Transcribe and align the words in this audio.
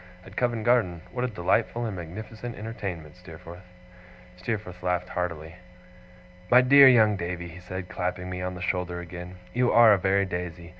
'At 0.25 0.35
Covent 0.35 0.63
Garden. 0.65 1.01
What 1.11 1.25
a 1.25 1.27
delightful 1.27 1.85
and 1.85 1.95
magnificent 1.95 2.55
entertainment, 2.57 3.15
Steerforth!' 3.17 3.67
Steerforth 4.35 4.81
laughed 4.81 5.09
heartily. 5.09 5.57
'My 6.49 6.61
dear 6.61 6.87
young 6.89 7.15
Davy,' 7.17 7.49
he 7.49 7.59
said, 7.59 7.87
clapping 7.87 8.27
me 8.27 8.41
on 8.41 8.55
the 8.55 8.63
shoulder 8.63 8.99
again, 8.99 9.35
'you 9.53 9.71
are 9.71 9.93
a 9.93 9.99
very 9.99 10.25
Daisy. 10.25 10.69